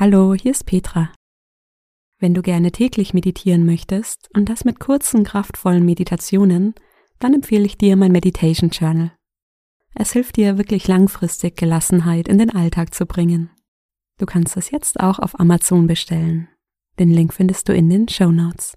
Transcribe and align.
Hallo, 0.00 0.32
hier 0.32 0.52
ist 0.52 0.64
Petra. 0.64 1.12
Wenn 2.20 2.32
du 2.32 2.40
gerne 2.40 2.70
täglich 2.70 3.14
meditieren 3.14 3.66
möchtest 3.66 4.30
und 4.32 4.48
das 4.48 4.64
mit 4.64 4.78
kurzen, 4.78 5.24
kraftvollen 5.24 5.84
Meditationen, 5.84 6.76
dann 7.18 7.34
empfehle 7.34 7.64
ich 7.64 7.78
dir 7.78 7.96
mein 7.96 8.12
Meditation 8.12 8.70
Journal. 8.70 9.10
Es 9.96 10.12
hilft 10.12 10.36
dir 10.36 10.56
wirklich 10.56 10.86
langfristig 10.86 11.56
Gelassenheit 11.56 12.28
in 12.28 12.38
den 12.38 12.50
Alltag 12.50 12.94
zu 12.94 13.06
bringen. 13.06 13.50
Du 14.18 14.26
kannst 14.26 14.56
es 14.56 14.70
jetzt 14.70 15.00
auch 15.00 15.18
auf 15.18 15.40
Amazon 15.40 15.88
bestellen. 15.88 16.46
Den 17.00 17.10
Link 17.10 17.34
findest 17.34 17.68
du 17.68 17.74
in 17.74 17.90
den 17.90 18.06
Show 18.06 18.30
Notes. 18.30 18.74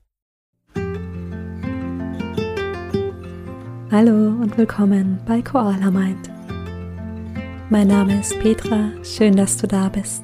Hallo 3.92 4.42
und 4.42 4.58
willkommen 4.58 5.22
bei 5.28 5.44
Koala 5.44 5.92
Mind. 5.92 6.32
Mein 7.70 7.90
Name 7.90 8.22
ist 8.22 8.40
Petra, 8.40 8.90
schön, 9.04 9.36
dass 9.36 9.58
du 9.58 9.68
da 9.68 9.88
bist. 9.88 10.24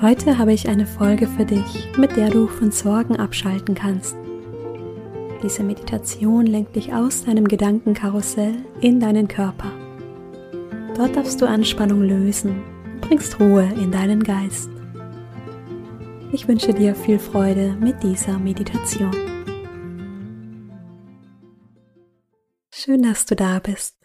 Heute 0.00 0.38
habe 0.38 0.52
ich 0.52 0.68
eine 0.68 0.86
Folge 0.86 1.26
für 1.26 1.44
dich, 1.44 1.88
mit 1.96 2.14
der 2.14 2.30
du 2.30 2.46
von 2.46 2.70
Sorgen 2.70 3.16
abschalten 3.16 3.74
kannst. 3.74 4.14
Diese 5.42 5.64
Meditation 5.64 6.46
lenkt 6.46 6.76
dich 6.76 6.94
aus 6.94 7.24
deinem 7.24 7.48
Gedankenkarussell 7.48 8.54
in 8.80 9.00
deinen 9.00 9.26
Körper. 9.26 9.72
Dort 10.96 11.16
darfst 11.16 11.42
du 11.42 11.48
Anspannung 11.48 12.02
lösen, 12.02 12.62
bringst 13.00 13.40
Ruhe 13.40 13.64
in 13.74 13.90
deinen 13.90 14.22
Geist. 14.22 14.70
Ich 16.30 16.46
wünsche 16.46 16.72
dir 16.72 16.94
viel 16.94 17.18
Freude 17.18 17.72
mit 17.80 18.00
dieser 18.00 18.38
Meditation. 18.38 19.16
Schön, 22.72 23.02
dass 23.02 23.26
du 23.26 23.34
da 23.34 23.58
bist. 23.58 23.96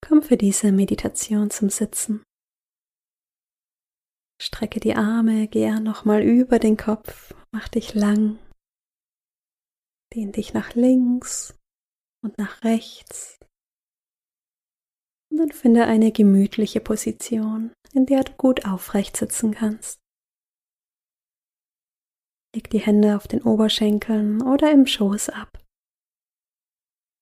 Komm 0.00 0.22
für 0.22 0.36
diese 0.36 0.72
Meditation 0.72 1.50
zum 1.50 1.70
Sitzen. 1.70 2.24
Strecke 4.42 4.80
die 4.80 4.96
Arme 4.96 5.46
gern 5.46 5.84
nochmal 5.84 6.20
über 6.20 6.58
den 6.58 6.76
Kopf, 6.76 7.32
mach 7.52 7.68
dich 7.68 7.94
lang. 7.94 8.40
Dehn 10.12 10.32
dich 10.32 10.52
nach 10.52 10.74
links 10.74 11.56
und 12.24 12.36
nach 12.38 12.64
rechts. 12.64 13.38
Und 15.30 15.38
dann 15.38 15.52
finde 15.52 15.84
eine 15.84 16.10
gemütliche 16.10 16.80
Position, 16.80 17.72
in 17.92 18.06
der 18.06 18.24
du 18.24 18.32
gut 18.32 18.66
aufrecht 18.66 19.16
sitzen 19.16 19.52
kannst. 19.52 20.00
Leg 22.52 22.68
die 22.68 22.80
Hände 22.80 23.16
auf 23.16 23.28
den 23.28 23.42
Oberschenkeln 23.42 24.42
oder 24.42 24.72
im 24.72 24.88
Schoß 24.88 25.28
ab. 25.28 25.56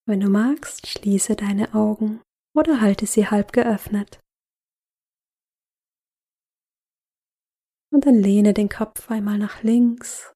Wenn 0.08 0.20
du 0.20 0.30
magst, 0.30 0.86
schließe 0.86 1.36
deine 1.36 1.74
Augen 1.74 2.22
oder 2.56 2.80
halte 2.80 3.04
sie 3.04 3.28
halb 3.28 3.52
geöffnet. 3.52 4.19
Und 7.92 8.06
dann 8.06 8.14
lehne 8.14 8.54
den 8.54 8.68
Kopf 8.68 9.10
einmal 9.10 9.38
nach 9.38 9.62
links 9.62 10.32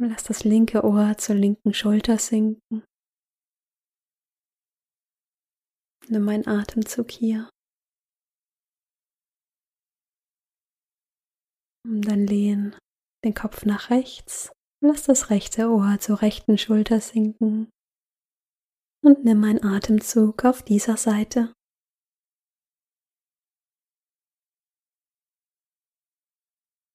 und 0.00 0.10
lass 0.10 0.24
das 0.24 0.44
linke 0.44 0.82
Ohr 0.84 1.16
zur 1.18 1.36
linken 1.36 1.72
Schulter 1.72 2.18
sinken. 2.18 2.84
Nimm 6.08 6.28
einen 6.28 6.46
Atemzug 6.46 7.10
hier. 7.10 7.48
Und 11.86 12.02
dann 12.02 12.26
lehn 12.26 12.76
den 13.24 13.34
Kopf 13.34 13.64
nach 13.64 13.90
rechts. 13.90 14.50
Lass 14.82 15.04
das 15.04 15.30
rechte 15.30 15.70
Ohr 15.70 15.98
zur 16.00 16.20
rechten 16.20 16.58
Schulter 16.58 17.00
sinken. 17.00 17.70
Und 19.02 19.24
nimm 19.24 19.44
einen 19.44 19.62
Atemzug 19.62 20.44
auf 20.44 20.62
dieser 20.62 20.96
Seite. 20.96 21.52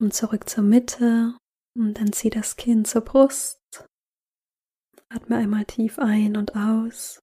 Und 0.02 0.14
zurück 0.14 0.48
zur 0.48 0.64
Mitte 0.64 1.38
und 1.76 1.96
dann 1.96 2.14
zieh 2.14 2.30
das 2.30 2.56
Kinn 2.56 2.86
zur 2.86 3.02
Brust. 3.02 3.60
Atme 5.10 5.38
einmal 5.38 5.66
tief 5.66 6.00
ein 6.00 6.38
und 6.38 6.56
aus. 6.56 7.20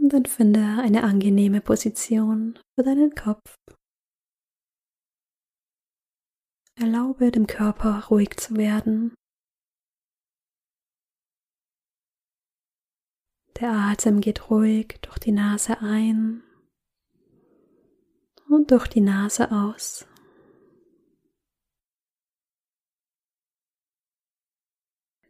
Und 0.00 0.12
dann 0.12 0.24
finde 0.26 0.78
eine 0.80 1.02
angenehme 1.02 1.60
Position 1.60 2.58
für 2.74 2.84
deinen 2.84 3.14
Kopf. 3.14 3.56
Erlaube 6.76 7.30
dem 7.30 7.46
Körper 7.46 8.06
ruhig 8.06 8.36
zu 8.38 8.56
werden. 8.56 9.14
Der 13.60 13.72
Atem 13.72 14.20
geht 14.20 14.50
ruhig 14.50 14.98
durch 15.02 15.18
die 15.18 15.32
Nase 15.32 15.78
ein 15.80 16.42
und 18.52 18.70
durch 18.70 18.86
die 18.88 19.00
Nase 19.00 19.50
aus. 19.50 20.06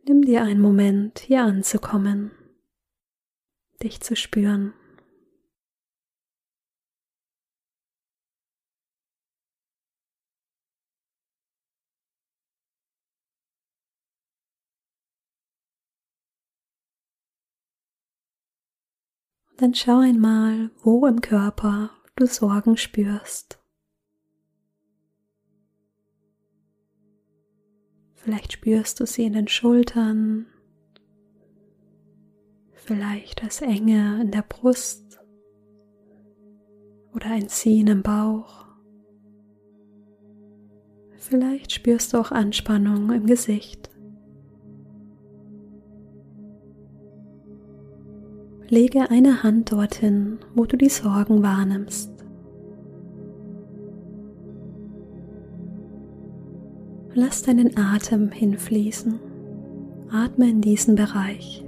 Nimm 0.05 0.22
dir 0.22 0.43
einen 0.43 0.60
Moment, 0.60 1.21
hier 1.21 1.43
anzukommen, 1.43 2.33
dich 3.83 4.00
zu 4.00 4.16
spüren. 4.16 4.75
dann 19.62 19.77
schau 19.77 20.00
einmal, 20.00 20.72
wo 20.83 21.06
im 21.06 21.21
Körper 21.21 22.01
du 22.16 22.26
Sorgen 22.26 22.76
spürst. 22.76 23.58
Vielleicht 28.14 28.52
spürst 28.52 29.00
du 29.00 29.06
sie 29.06 29.24
in 29.24 29.32
den 29.32 29.48
Schultern, 29.48 30.46
vielleicht 32.74 33.42
als 33.42 33.62
Enge 33.62 34.20
in 34.20 34.30
der 34.30 34.42
Brust 34.42 35.20
oder 37.14 37.26
ein 37.30 37.48
Ziehen 37.48 37.88
im 37.88 38.02
Bauch. 38.02 38.66
Vielleicht 41.16 41.72
spürst 41.72 42.12
du 42.12 42.18
auch 42.18 42.30
Anspannung 42.30 43.10
im 43.10 43.26
Gesicht. 43.26 43.91
Lege 48.72 49.10
eine 49.10 49.43
Hand 49.43 49.71
dorthin, 49.71 50.38
wo 50.55 50.65
du 50.65 50.78
die 50.78 50.88
Sorgen 50.88 51.43
wahrnimmst. 51.43 52.10
Lass 57.12 57.43
deinen 57.43 57.77
Atem 57.77 58.31
hinfließen. 58.31 59.21
Atme 60.10 60.49
in 60.49 60.62
diesen 60.62 60.94
Bereich. 60.94 61.62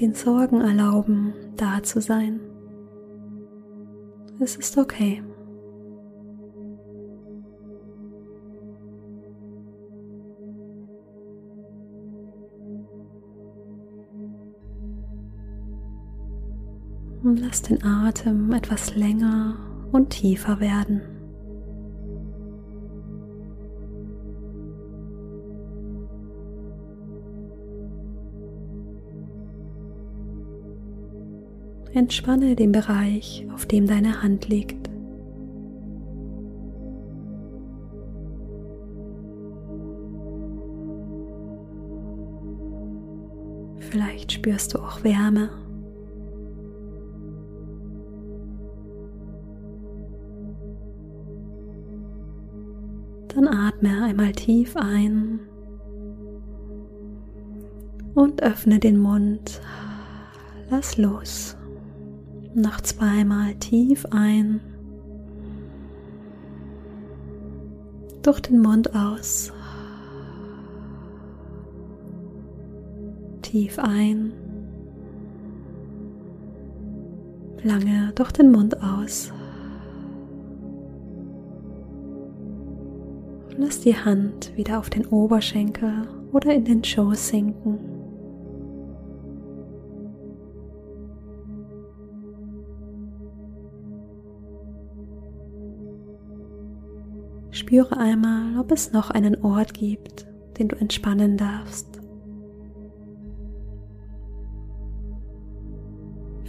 Den 0.00 0.14
Sorgen 0.14 0.60
erlauben, 0.60 1.34
da 1.54 1.84
zu 1.84 2.00
sein. 2.00 2.40
Es 4.40 4.56
ist 4.56 4.76
okay. 4.76 5.22
Lass 17.40 17.62
den 17.62 17.82
Atem 17.82 18.52
etwas 18.52 18.94
länger 18.96 19.56
und 19.92 20.10
tiefer 20.10 20.60
werden. 20.60 21.00
Entspanne 31.92 32.54
den 32.54 32.72
Bereich, 32.72 33.46
auf 33.52 33.66
dem 33.66 33.86
deine 33.86 34.22
Hand 34.22 34.48
liegt. 34.48 34.88
Vielleicht 43.78 44.30
spürst 44.30 44.74
du 44.74 44.78
auch 44.78 45.02
Wärme 45.02 45.50
Dann 53.40 53.48
atme 53.48 54.02
einmal 54.02 54.32
tief 54.32 54.76
ein 54.76 55.40
und 58.14 58.42
öffne 58.42 58.78
den 58.78 58.98
Mund. 58.98 59.62
Lass 60.68 60.98
los. 60.98 61.56
Noch 62.54 62.82
zweimal 62.82 63.54
tief 63.54 64.04
ein. 64.10 64.60
Durch 68.20 68.40
den 68.40 68.60
Mund 68.60 68.94
aus. 68.94 69.50
Tief 73.40 73.78
ein. 73.78 74.32
Lange 77.62 78.12
durch 78.16 78.32
den 78.32 78.52
Mund 78.52 78.82
aus. 78.82 79.32
Lass 83.62 83.82
die 83.82 83.94
Hand 83.94 84.56
wieder 84.56 84.78
auf 84.78 84.88
den 84.88 85.04
Oberschenkel 85.04 86.08
oder 86.32 86.54
in 86.54 86.64
den 86.64 86.82
Schoß 86.82 87.28
sinken. 87.28 87.78
Spüre 97.50 97.98
einmal, 97.98 98.58
ob 98.58 98.72
es 98.72 98.92
noch 98.92 99.10
einen 99.10 99.44
Ort 99.44 99.74
gibt, 99.74 100.26
den 100.58 100.68
du 100.68 100.76
entspannen 100.76 101.36
darfst. 101.36 102.00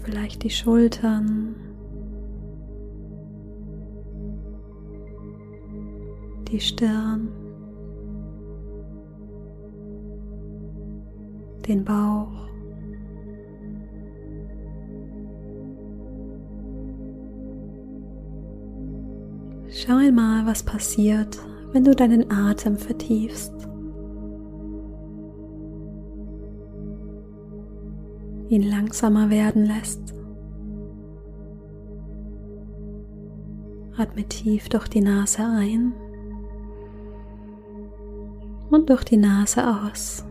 Vielleicht 0.01 0.43
die 0.43 0.49
Schultern, 0.49 1.55
die 6.51 6.59
Stirn, 6.59 7.29
den 11.65 11.85
Bauch. 11.85 12.27
Schau 19.69 19.95
einmal, 19.95 20.45
was 20.45 20.63
passiert, 20.63 21.39
wenn 21.71 21.85
du 21.85 21.95
deinen 21.95 22.29
Atem 22.29 22.75
vertiefst. 22.75 23.53
Ihn 28.49 28.63
langsamer 28.63 29.29
werden 29.29 29.65
lässt. 29.65 30.13
Atme 33.95 34.23
tief 34.23 34.67
durch 34.67 34.89
die 34.89 34.99
Nase 34.99 35.43
ein 35.43 35.93
und 38.71 38.89
durch 38.89 39.03
die 39.03 39.17
Nase 39.17 39.63
aus. 39.67 40.25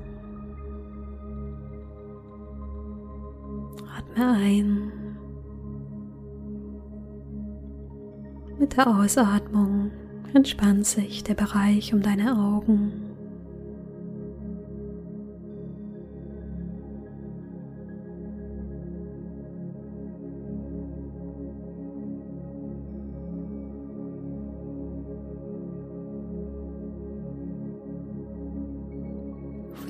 Atme 3.96 4.28
ein. 4.28 4.92
Mit 8.58 8.76
der 8.76 8.88
Ausatmung 8.88 9.90
entspannt 10.34 10.86
sich 10.86 11.22
der 11.24 11.34
Bereich 11.34 11.94
um 11.94 12.02
deine 12.02 12.36
Augen. 12.36 13.09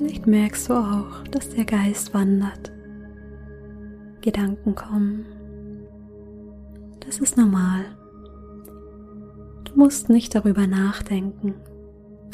Vielleicht 0.01 0.25
merkst 0.25 0.67
du 0.67 0.73
auch, 0.73 1.27
dass 1.29 1.49
der 1.49 1.63
Geist 1.63 2.11
wandert. 2.15 2.71
Gedanken 4.21 4.73
kommen. 4.73 5.27
Das 7.01 7.19
ist 7.19 7.37
normal. 7.37 7.85
Du 9.63 9.75
musst 9.75 10.09
nicht 10.09 10.33
darüber 10.33 10.65
nachdenken. 10.65 11.53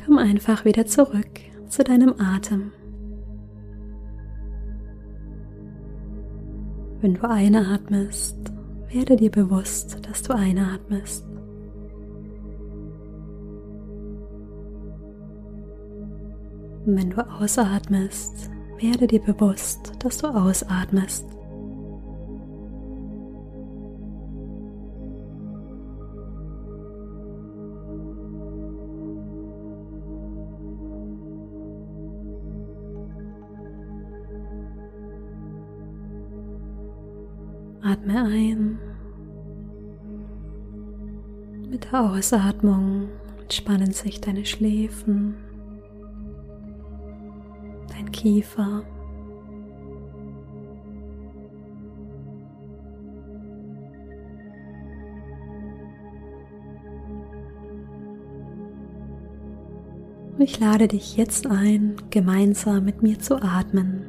Komm 0.01 0.17
einfach 0.17 0.63
wieder 0.63 0.85
zurück 0.85 1.41
zu 1.67 1.83
deinem 1.83 2.13
Atem. 2.17 2.71
Wenn 7.01 7.15
du 7.15 7.29
einatmest, 7.29 8.37
werde 8.93 9.17
dir 9.17 9.29
bewusst, 9.29 10.07
dass 10.07 10.23
du 10.23 10.33
einatmest. 10.33 11.25
Wenn 16.89 17.09
du 17.09 17.17
ausatmest, 17.17 18.49
werde 18.79 19.07
dir 19.07 19.19
bewusst, 19.19 19.91
dass 19.99 20.19
du 20.19 20.27
ausatmest. 20.27 21.25
Atme 37.81 38.23
ein. 38.23 38.79
Mit 41.69 41.91
der 41.91 42.11
Ausatmung 42.11 43.09
entspannen 43.41 43.91
sich 43.91 44.21
deine 44.21 44.45
Schläfen, 44.45 45.35
Kiefer. 48.11 48.83
Ich 60.39 60.59
lade 60.59 60.87
dich 60.87 61.17
jetzt 61.17 61.47
ein, 61.47 61.95
gemeinsam 62.11 62.85
mit 62.85 63.01
mir 63.01 63.17
zu 63.19 63.41
atmen. 63.41 64.05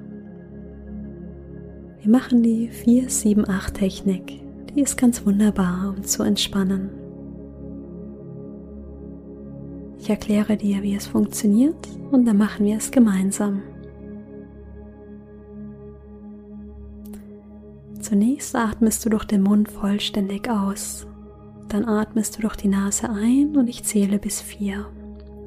Wir 2.00 2.10
machen 2.10 2.42
die 2.42 2.70
4-7-8 2.70 3.72
Technik. 3.72 4.40
Die 4.74 4.82
ist 4.82 4.96
ganz 4.96 5.24
wunderbar, 5.24 5.94
um 5.96 6.04
zu 6.04 6.22
entspannen. 6.22 6.90
Ich 9.98 10.10
erkläre 10.10 10.56
dir, 10.56 10.82
wie 10.82 10.94
es 10.94 11.06
funktioniert 11.06 11.88
und 12.10 12.24
dann 12.24 12.36
machen 12.36 12.66
wir 12.66 12.76
es 12.76 12.90
gemeinsam. 12.90 13.62
Zunächst 18.08 18.56
atmest 18.56 19.04
du 19.04 19.10
durch 19.10 19.26
den 19.26 19.42
Mund 19.42 19.70
vollständig 19.70 20.48
aus. 20.48 21.06
Dann 21.68 21.84
atmest 21.84 22.38
du 22.38 22.40
durch 22.40 22.56
die 22.56 22.68
Nase 22.68 23.10
ein 23.10 23.54
und 23.54 23.68
ich 23.68 23.84
zähle 23.84 24.18
bis 24.18 24.40
vier. 24.40 24.86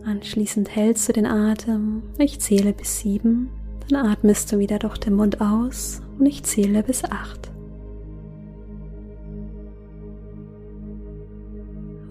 Anschließend 0.05 0.75
hältst 0.75 1.09
du 1.09 1.13
den 1.13 1.25
Atem, 1.25 2.03
ich 2.19 2.39
zähle 2.39 2.73
bis 2.73 2.99
sieben. 2.99 3.49
Dann 3.89 4.05
atmest 4.05 4.51
du 4.51 4.59
wieder 4.59 4.77
durch 4.77 4.99
den 4.99 5.15
Mund 5.15 5.41
aus 5.41 6.03
und 6.19 6.27
ich 6.27 6.43
zähle 6.43 6.83
bis 6.83 7.03
acht. 7.03 7.49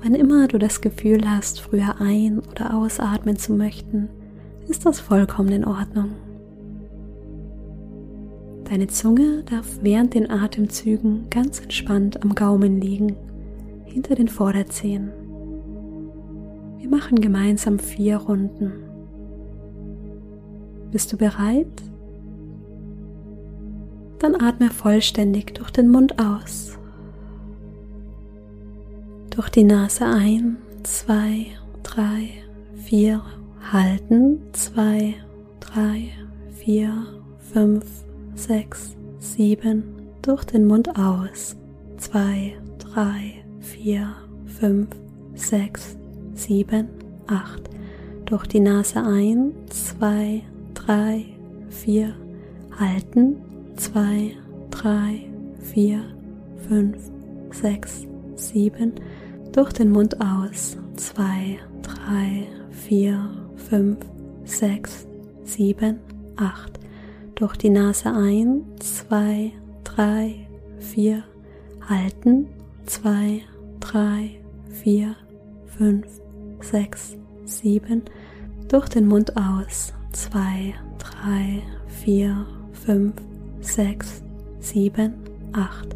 Wann 0.03 0.17
immer 0.17 0.49
du 0.49 0.59
das 0.59 0.81
Gefühl 0.81 1.31
hast, 1.31 1.61
früher 1.61 2.01
ein- 2.01 2.41
oder 2.41 2.75
ausatmen 2.75 3.37
zu 3.37 3.53
möchten, 3.53 4.09
ist 4.67 4.85
das 4.85 4.99
vollkommen 4.99 5.53
in 5.53 5.65
Ordnung. 5.65 6.11
Deine 8.71 8.87
Zunge 8.87 9.43
darf 9.51 9.67
während 9.83 10.15
den 10.15 10.31
Atemzügen 10.31 11.29
ganz 11.29 11.59
entspannt 11.59 12.23
am 12.23 12.37
Gaumen 12.37 12.81
liegen, 12.81 13.17
hinter 13.85 14.15
den 14.15 14.29
Vorderzehen. 14.29 15.11
Wir 16.79 16.89
machen 16.89 17.21
gemeinsam 17.21 17.81
vier 17.81 18.19
Runden. 18.19 18.71
Bist 20.93 21.13
du 21.13 21.17
bereit? 21.17 21.83
Dann 24.21 24.41
atme 24.41 24.71
vollständig 24.71 25.53
durch 25.55 25.73
den 25.73 25.89
Mund 25.89 26.21
aus. 26.21 26.79
Durch 29.31 29.49
die 29.49 29.65
Nase 29.65 30.07
ein, 30.07 30.59
zwei, 30.85 31.47
drei, 31.83 32.29
vier, 32.77 33.21
halten, 33.73 34.39
zwei, 34.53 35.15
drei, 35.59 36.11
vier, 36.53 36.93
fünf, 37.53 37.85
sechs, 38.41 38.97
sieben, 39.19 39.85
durch 40.23 40.45
den 40.45 40.67
Mund 40.67 40.97
aus. 40.99 41.57
Zwei, 41.99 42.57
drei, 42.79 43.45
vier, 43.61 44.15
fünf, 44.47 44.89
sechs, 45.35 45.97
sieben, 46.35 46.89
acht. 47.27 47.69
Durch 48.25 48.47
die 48.47 48.61
Nase 48.61 49.03
ein, 49.03 49.53
zwei, 49.69 50.43
drei, 50.73 51.27
vier, 51.69 52.15
halten, 52.79 53.37
zwei, 53.77 54.37
drei, 54.71 55.27
vier, 55.61 56.01
fünf, 56.69 56.97
sechs, 57.51 58.07
sieben. 58.37 58.95
Durch 59.53 59.73
den 59.73 59.91
Mund 59.91 60.17
aus, 60.21 60.79
zwei, 60.97 61.59
drei, 61.83 62.47
vier, 62.71 63.31
fünf, 63.57 63.99
sechs, 64.45 65.07
sieben, 65.45 65.99
acht 66.37 66.80
durch 67.41 67.57
die 67.57 67.71
Nase 67.71 68.13
ein, 68.13 68.63
zwei, 68.79 69.53
drei, 69.83 70.47
vier, 70.79 71.25
halten, 71.89 72.47
zwei, 72.85 73.41
drei, 73.81 74.41
vier, 74.71 75.17
fünf, 75.67 76.07
sechs, 76.61 77.17
sieben, 77.47 78.03
durch 78.69 78.89
den 78.91 79.09
Mund 79.09 79.35
aus, 79.37 79.95
zwei, 80.13 80.75
drei, 80.99 81.63
vier, 81.89 82.47
5, 82.85 83.15
6, 83.61 84.23
7, 84.61 85.15
8. 85.53 85.89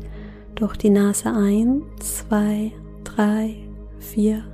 Durch 0.55 0.77
die 0.77 0.91
Nase 0.91 1.33
ein, 1.33 1.83
2, 1.99 2.73
3, 3.05 3.55
4. 3.99 4.45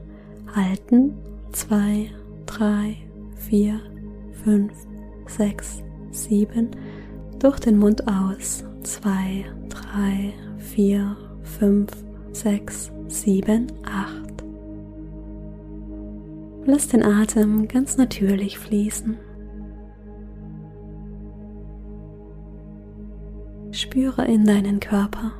Halten, 0.54 1.14
2, 1.52 2.10
3, 2.46 2.96
4, 3.34 3.80
5, 4.44 4.72
6, 5.26 5.82
7. 6.10 6.70
Durch 7.38 7.58
den 7.60 7.78
Mund 7.78 8.06
aus, 8.06 8.64
2, 8.82 9.46
3, 9.68 10.32
4, 10.58 11.16
5, 11.42 11.90
6, 12.32 12.92
7, 13.08 13.66
8. 13.84 14.44
Lass 16.66 16.88
den 16.88 17.02
Atem 17.02 17.66
ganz 17.68 17.96
natürlich 17.96 18.58
fließen. 18.58 19.18
Spüre 23.72 24.26
in 24.26 24.44
deinen 24.44 24.80
Körper. 24.80 25.32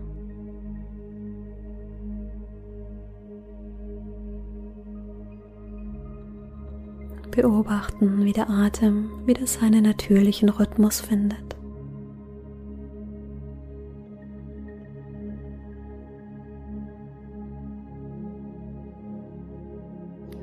Beobachten, 7.41 8.23
wie 8.23 8.35
der 8.35 8.51
Atem 8.51 9.27
wieder 9.27 9.47
seinen 9.47 9.85
natürlichen 9.85 10.51
Rhythmus 10.51 11.01
findet. 11.01 11.57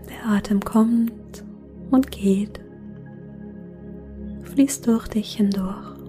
Der 0.10 0.26
Atem 0.28 0.60
kommt 0.60 1.46
und 1.92 2.10
geht, 2.10 2.62
fließt 4.42 4.88
durch 4.88 5.08
dich 5.08 5.36
hindurch. 5.36 6.00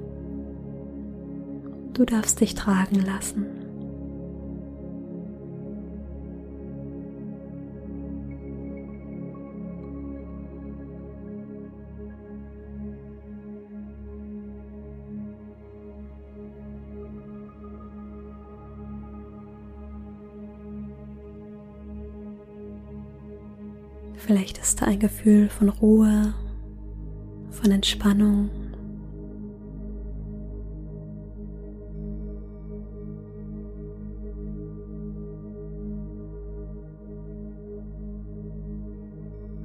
Du 1.92 2.06
darfst 2.06 2.40
dich 2.40 2.54
tragen 2.54 3.04
lassen. 3.04 3.57
Vielleicht 24.28 24.58
ist 24.58 24.82
da 24.82 24.84
ein 24.84 24.98
Gefühl 24.98 25.48
von 25.48 25.70
Ruhe, 25.70 26.34
von 27.50 27.70
Entspannung. 27.70 28.50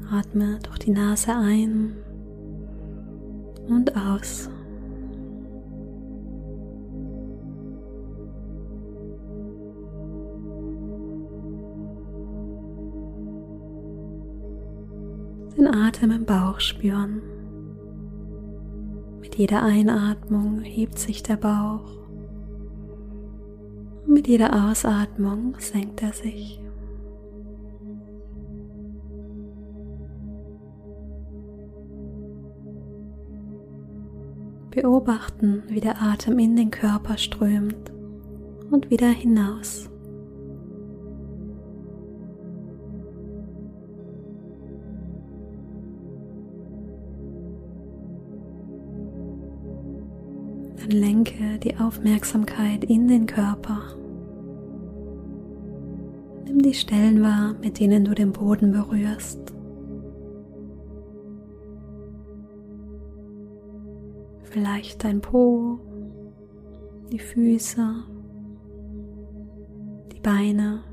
Atme 0.09 0.59
durch 0.63 0.79
die 0.79 0.91
Nase 0.91 1.35
ein 1.35 1.97
und 3.67 3.93
aus. 3.97 4.49
Atem 15.93 16.09
im 16.09 16.25
Bauch 16.25 16.59
spüren. 16.59 17.21
Mit 19.21 19.35
jeder 19.35 19.61
Einatmung 19.61 20.61
hebt 20.61 20.97
sich 20.97 21.21
der 21.21 21.35
Bauch. 21.35 21.85
Und 24.03 24.13
mit 24.13 24.27
jeder 24.27 24.69
Ausatmung 24.71 25.55
senkt 25.59 26.01
er 26.01 26.13
sich. 26.13 26.59
Beobachten, 34.71 35.61
wie 35.67 35.79
der 35.79 36.01
Atem 36.01 36.39
in 36.39 36.55
den 36.55 36.71
Körper 36.71 37.19
strömt 37.19 37.91
und 38.71 38.89
wieder 38.89 39.09
hinaus. 39.09 39.92
Lenke 50.93 51.59
die 51.59 51.75
Aufmerksamkeit 51.77 52.83
in 52.85 53.07
den 53.07 53.25
Körper. 53.25 53.81
Nimm 56.45 56.61
die 56.61 56.73
Stellen 56.73 57.21
wahr, 57.21 57.55
mit 57.61 57.79
denen 57.79 58.05
du 58.05 58.13
den 58.13 58.31
Boden 58.31 58.71
berührst. 58.71 59.53
vielleicht 64.53 65.03
dein 65.03 65.19
Po, 65.19 65.79
die 67.11 67.19
Füße, 67.19 68.03
die 70.11 70.19
Beine. 70.19 70.83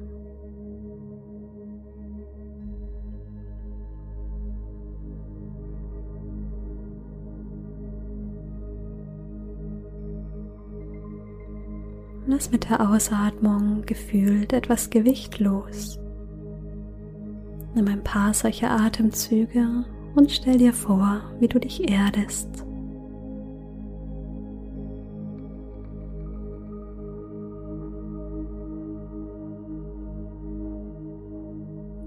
Lass 12.30 12.52
mit 12.52 12.70
der 12.70 12.88
Ausatmung 12.88 13.82
gefühlt 13.86 14.52
etwas 14.52 14.88
Gewicht 14.88 15.40
los. 15.40 15.98
Nimm 17.74 17.88
ein 17.88 18.04
paar 18.04 18.32
solcher 18.34 18.70
Atemzüge 18.70 19.84
und 20.14 20.30
stell 20.30 20.58
dir 20.58 20.72
vor, 20.72 21.22
wie 21.40 21.48
du 21.48 21.58
dich 21.58 21.90
erdest. 21.90 22.48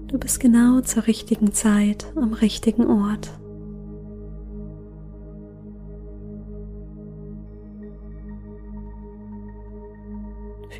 Du 0.06 0.18
bist 0.18 0.40
genau 0.40 0.80
zur 0.80 1.06
richtigen 1.06 1.52
Zeit 1.52 2.10
am 2.16 2.32
richtigen 2.32 2.86
Ort. 2.86 3.30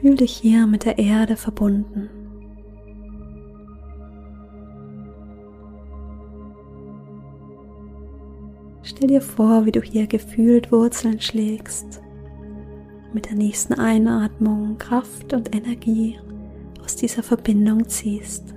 Fühl 0.04 0.16
dich 0.16 0.36
hier 0.36 0.66
mit 0.66 0.84
der 0.84 0.98
Erde 0.98 1.34
verbunden. 1.34 2.10
Stell 8.82 9.08
dir 9.08 9.22
vor, 9.22 9.64
wie 9.64 9.72
du 9.72 9.80
hier 9.80 10.06
gefühlt 10.06 10.70
Wurzeln 10.70 11.22
schlägst, 11.22 12.02
mit 13.14 13.30
der 13.30 13.36
nächsten 13.36 13.72
Einatmung 13.72 14.76
Kraft 14.76 15.32
und 15.32 15.56
Energie 15.56 16.18
aus 16.84 16.96
dieser 16.96 17.22
Verbindung 17.22 17.88
ziehst. 17.88 18.54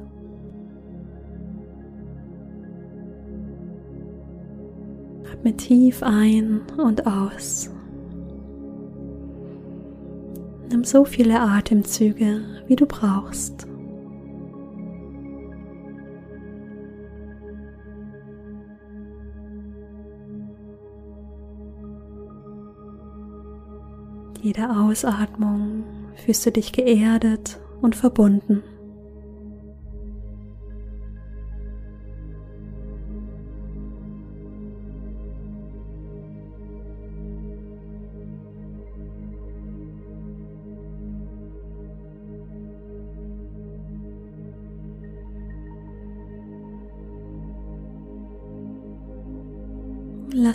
Atme 5.32 5.56
tief 5.56 6.04
ein 6.04 6.64
und 6.78 7.08
aus. 7.08 7.72
Nimm 10.70 10.84
so 10.84 11.06
viele 11.06 11.40
Atemzüge, 11.40 12.42
wie 12.68 12.76
du 12.76 12.86
brauchst. 12.86 13.66
Jede 24.42 24.70
Ausatmung 24.70 25.84
fühlst 26.16 26.46
du 26.46 26.52
dich 26.52 26.72
geerdet 26.72 27.60
und 27.82 27.96
verbunden. 27.96 28.64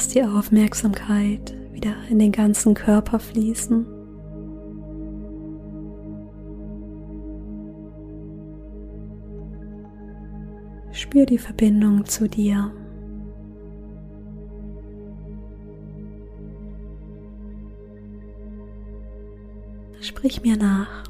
Lass 0.03 0.09
die 0.09 0.25
Aufmerksamkeit 0.25 1.55
wieder 1.71 1.95
in 2.11 2.19
den 2.19 2.33
ganzen 2.33 2.75
Körper 2.75 3.21
fließen. 3.21 3.87
Spür 10.91 11.25
die 11.25 11.39
Verbindung 11.39 12.05
zu 12.05 12.29
dir. 12.29 12.73
sprich 20.01 20.43
mir 20.43 20.57
nach. 20.57 21.05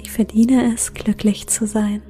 Ich 0.00 0.10
verdiene 0.10 0.72
es, 0.72 0.94
glücklich 0.94 1.46
zu 1.46 1.66
sein. 1.66 2.00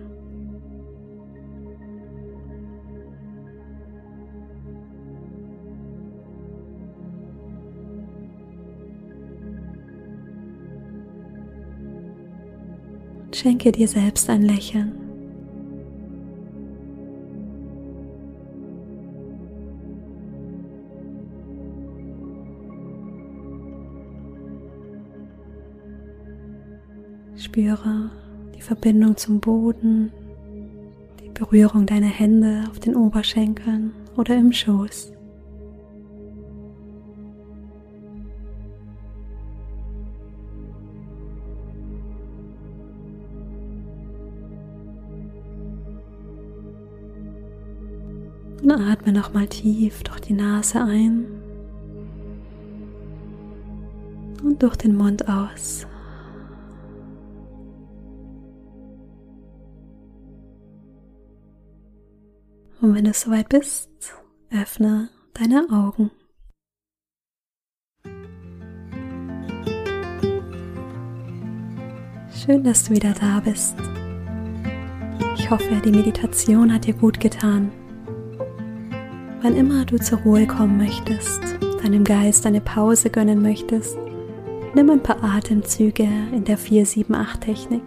Schenke 13.33 13.73
dir 13.73 13.89
selbst 13.89 14.29
ein 14.29 14.43
Lächeln. 14.43 14.93
Spüre 27.37 28.11
die 28.55 28.61
Verbindung 28.61 29.17
zum 29.17 29.41
Boden, 29.41 30.13
die 31.23 31.31
Berührung 31.31 31.87
deiner 31.87 32.07
Hände 32.07 32.65
auf 32.71 32.79
den 32.81 32.95
Oberschenkeln 32.95 33.93
oder 34.17 34.37
im 34.37 34.53
Schoß. 34.53 35.13
Und 48.63 48.71
atme 48.71 49.13
nochmal 49.13 49.49
tief 49.49 50.03
durch 50.03 50.21
die 50.21 50.35
Nase 50.35 50.83
ein 50.83 51.25
und 54.43 54.63
durch 54.63 54.77
den 54.77 54.97
Mund 54.97 55.29
aus. 55.29 55.87
Und 62.81 62.95
wenn 62.95 63.05
du 63.05 63.13
soweit 63.13 63.49
bist, 63.49 63.91
öffne 64.51 65.11
deine 65.35 65.67
Augen. 65.71 66.11
Schön, 72.35 72.65
dass 72.65 72.85
du 72.85 72.95
wieder 72.95 73.13
da 73.13 73.41
bist. 73.41 73.77
Ich 75.37 75.51
hoffe, 75.51 75.81
die 75.85 75.91
Meditation 75.91 76.73
hat 76.73 76.87
dir 76.87 76.95
gut 76.95 77.21
getan. 77.21 77.71
Wann 79.43 79.57
immer 79.57 79.87
du 79.87 79.97
zur 79.97 80.19
Ruhe 80.19 80.47
kommen 80.47 80.77
möchtest, 80.77 81.41
deinem 81.83 82.05
Geist 82.05 82.45
eine 82.45 82.61
Pause 82.61 83.09
gönnen 83.09 83.41
möchtest, 83.41 83.97
nimm 84.75 84.91
ein 84.91 85.03
paar 85.03 85.25
Atemzüge 85.25 86.07
in 86.33 86.45
der 86.45 86.59
478-Technik. 86.59 87.83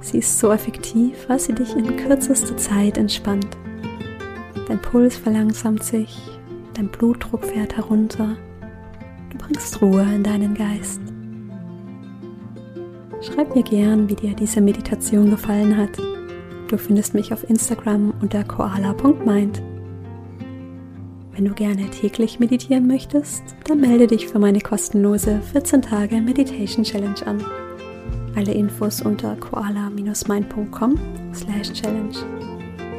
Sie 0.00 0.18
ist 0.18 0.38
so 0.38 0.50
effektiv, 0.50 1.28
weil 1.28 1.38
sie 1.38 1.52
dich 1.52 1.76
in 1.76 1.94
kürzester 1.96 2.56
Zeit 2.56 2.96
entspannt. 2.96 3.48
Dein 4.66 4.80
Puls 4.80 5.14
verlangsamt 5.14 5.82
sich, 5.82 6.18
dein 6.72 6.88
Blutdruck 6.88 7.44
fährt 7.44 7.76
herunter. 7.76 8.36
Du 9.30 9.36
bringst 9.36 9.82
Ruhe 9.82 10.06
in 10.14 10.22
deinen 10.22 10.54
Geist. 10.54 11.02
Schreib 13.20 13.54
mir 13.54 13.62
gern, 13.62 14.08
wie 14.08 14.14
dir 14.14 14.34
diese 14.34 14.62
Meditation 14.62 15.28
gefallen 15.28 15.76
hat. 15.76 15.98
Du 16.68 16.78
findest 16.78 17.12
mich 17.12 17.34
auf 17.34 17.48
Instagram 17.50 18.14
unter 18.22 18.42
koala.mind. 18.42 19.60
Wenn 21.38 21.44
du 21.44 21.54
gerne 21.54 21.88
täglich 21.90 22.40
meditieren 22.40 22.88
möchtest, 22.88 23.44
dann 23.68 23.80
melde 23.80 24.08
dich 24.08 24.26
für 24.26 24.40
meine 24.40 24.60
kostenlose 24.60 25.40
14 25.52 25.82
Tage 25.82 26.20
Meditation 26.20 26.82
Challenge 26.82 27.24
an. 27.26 27.44
Alle 28.34 28.52
Infos 28.52 29.02
unter 29.02 29.36
koala-mind.com/challenge. 29.36 32.16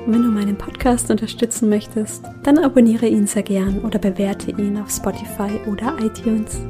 Wenn 0.07 0.23
du 0.23 0.29
meinen 0.29 0.57
Podcast 0.57 1.11
unterstützen 1.11 1.67
möchtest, 1.67 2.23
dann 2.43 2.59
abonniere 2.59 3.09
ihn 3.09 3.27
sehr 3.27 3.43
gern 3.43 3.79
oder 3.79 3.99
bewerte 3.99 4.51
ihn 4.51 4.77
auf 4.77 4.89
Spotify 4.89 5.59
oder 5.69 5.97
iTunes. 6.01 6.61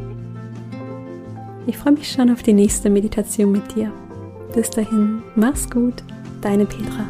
Ich 1.67 1.77
freue 1.77 1.93
mich 1.93 2.12
schon 2.12 2.32
auf 2.32 2.41
die 2.41 2.53
nächste 2.53 2.89
Meditation 2.89 3.51
mit 3.51 3.75
dir. 3.75 3.91
Bis 4.55 4.71
dahin, 4.71 5.21
mach's 5.36 5.69
gut, 5.69 6.01
deine 6.41 6.65
Petra. 6.65 7.05